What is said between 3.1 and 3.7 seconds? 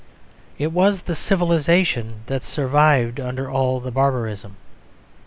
under